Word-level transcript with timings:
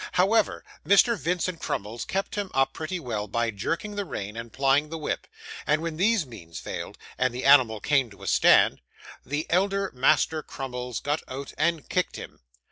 However, 0.13 0.65
Mr. 0.83 1.15
Vincent 1.15 1.59
Crummles 1.59 2.05
kept 2.05 2.33
him 2.33 2.49
up 2.55 2.73
pretty 2.73 2.99
well, 2.99 3.27
by 3.27 3.51
jerking 3.51 3.93
the 3.95 4.03
rein, 4.03 4.35
and 4.35 4.51
plying 4.51 4.89
the 4.89 4.97
whip; 4.97 5.27
and 5.67 5.79
when 5.83 5.97
these 5.97 6.25
means 6.25 6.57
failed, 6.59 6.97
and 7.19 7.31
the 7.31 7.45
animal 7.45 7.79
came 7.79 8.09
to 8.09 8.23
a 8.23 8.27
stand, 8.27 8.81
the 9.23 9.45
elder 9.47 9.91
Master 9.93 10.41
Crummles 10.41 11.01
got 11.01 11.21
out 11.27 11.53
and 11.55 11.87
kicked 11.87 12.15
him. 12.15 12.39